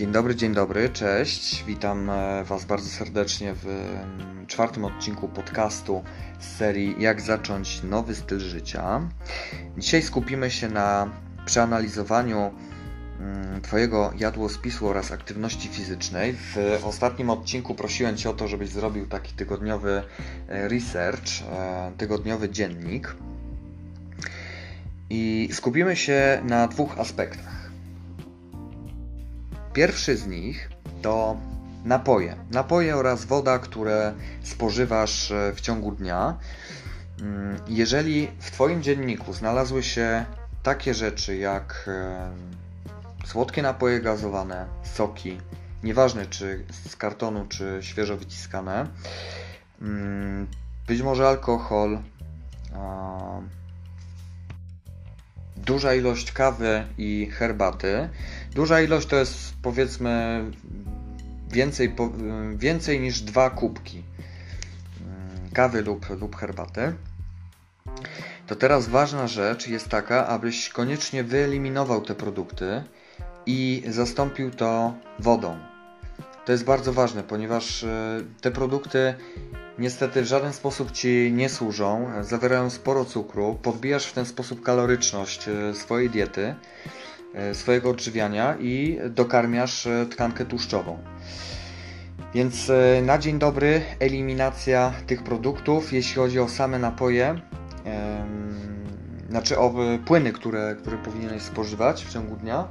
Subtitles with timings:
[0.00, 1.64] Dzień dobry, dzień dobry, cześć.
[1.64, 6.02] Witam e, Was bardzo serdecznie w mm, czwartym odcinku podcastu
[6.38, 9.08] z serii Jak zacząć nowy styl życia.
[9.78, 11.10] Dzisiaj skupimy się na
[11.46, 12.50] przeanalizowaniu
[13.20, 16.32] mm, Twojego jadłospisu oraz aktywności fizycznej.
[16.32, 20.02] W ostatnim odcinku prosiłem Cię o to, żebyś zrobił taki tygodniowy
[20.48, 23.16] e, research, e, tygodniowy dziennik.
[25.10, 27.59] I skupimy się na dwóch aspektach.
[29.72, 30.70] Pierwszy z nich
[31.02, 31.36] to
[31.84, 32.36] napoje.
[32.50, 36.38] Napoje oraz woda, które spożywasz e, w ciągu dnia.
[37.20, 40.24] Mm, jeżeli w Twoim dzienniku znalazły się
[40.62, 41.90] takie rzeczy jak
[43.24, 45.40] słodkie napoje gazowane, soki,
[45.82, 48.86] nieważne czy z kartonu, czy świeżo wyciskane,
[49.82, 50.46] mm,
[50.86, 51.98] być może alkohol,
[55.70, 58.08] duża ilość kawy i herbaty.
[58.54, 60.44] Duża ilość to jest powiedzmy
[61.52, 61.94] więcej,
[62.56, 64.02] więcej niż dwa kubki
[65.00, 66.92] mm, kawy lub, lub herbaty.
[68.46, 72.82] To teraz ważna rzecz jest taka, abyś koniecznie wyeliminował te produkty
[73.46, 75.58] i zastąpił to wodą.
[76.46, 79.14] To jest bardzo ważne, ponieważ e, te produkty
[79.80, 85.48] niestety w żaden sposób Ci nie służą, zawierają sporo cukru, podbijasz w ten sposób kaloryczność
[85.48, 86.54] e, swojej diety,
[87.34, 90.98] e, swojego odżywiania i dokarmiasz e, tkankę tłuszczową.
[92.34, 97.40] Więc na dzień dobry eliminacja tych produktów, jeśli chodzi o same napoje,
[99.30, 102.64] znaczy o płyny, które, które powinieneś spożywać w ciągu dnia.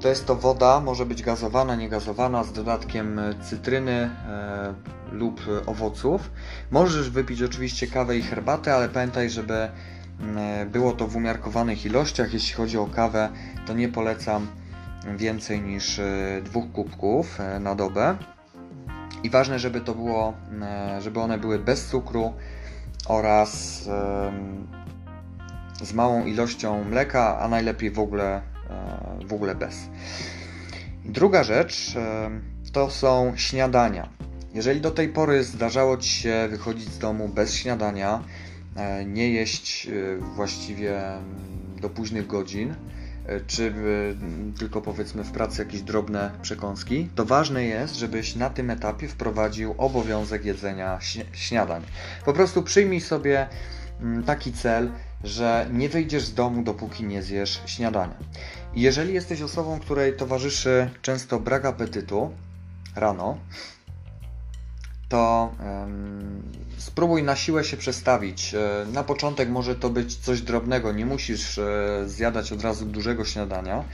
[0.00, 4.74] To jest to woda, może być gazowana, niegazowana, z dodatkiem cytryny e,
[5.12, 6.30] lub owoców.
[6.70, 9.68] Możesz wypić oczywiście kawę i herbatę, ale pamiętaj, żeby
[10.20, 12.32] mm, było to w umiarkowanych ilościach.
[12.32, 13.28] Jeśli chodzi o kawę,
[13.66, 14.46] to nie polecam
[15.16, 18.16] więcej niż e, dwóch kubków e, na dobę.
[19.22, 22.34] I ważne, żeby to było, e, żeby one były bez cukru
[23.08, 23.82] oraz
[25.82, 29.88] z małą ilością mleka, a najlepiej w ogóle, e, w ogóle bez.
[31.04, 32.30] Druga rzecz e,
[32.72, 34.08] to są śniadania.
[34.54, 38.24] Jeżeli do tej pory zdarzało Ci się wychodzić z domu bez śniadania,
[38.76, 39.88] e, nie jeść
[40.20, 41.00] właściwie
[41.80, 42.74] do późnych godzin,
[43.46, 43.74] czy
[44.58, 49.74] tylko powiedzmy w pracy jakieś drobne przekąski, to ważne jest, żebyś na tym etapie wprowadził
[49.78, 50.98] obowiązek jedzenia
[51.32, 51.82] śniadań.
[52.24, 53.48] Po prostu przyjmij sobie
[54.26, 54.90] taki cel,
[55.24, 58.16] że nie wyjdziesz z domu, dopóki nie zjesz śniadania.
[58.74, 62.30] I jeżeli jesteś osobą, której towarzyszy często brak apetytu
[62.96, 63.38] rano,
[65.08, 66.42] to um,
[66.78, 68.54] spróbuj na siłę się przestawić.
[68.54, 73.24] E, na początek może to być coś drobnego, nie musisz e, zjadać od razu dużego
[73.24, 73.84] śniadania.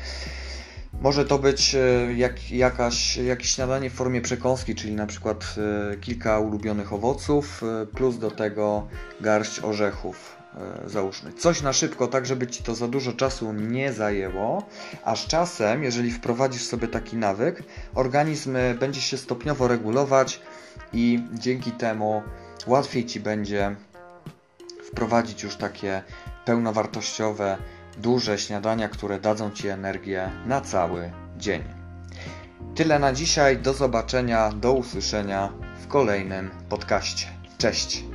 [1.01, 5.55] Może to być e, jak, jakaś, jakieś śniadanie w formie przekąski, czyli na przykład
[6.01, 7.63] kilka ulubionych owoców,
[7.95, 8.89] plus do tego
[9.21, 10.44] garść orzechów
[10.87, 14.63] załóżmy, coś na szybko, tak żeby ci to za dużo czasu nie zajęło,
[15.05, 17.63] a z czasem, jeżeli wprowadzisz sobie taki nawyk,
[17.95, 20.41] organizm e, będzie się stopniowo regulować
[20.93, 22.23] i dzięki temu
[22.67, 23.77] łatwiej ci będzie
[24.91, 26.03] wprowadzić już takie
[26.45, 27.57] pełnowartościowe,
[27.99, 31.65] duże śniadania, które dadzą ci energię na cały dzień.
[32.75, 37.27] Tyle na dzisiaj, do zobaczenia, do usłyszenia w kolejnym podcaście.
[37.59, 38.14] Cześć!